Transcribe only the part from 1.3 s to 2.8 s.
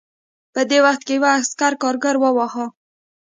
عسکر کارګر وواهه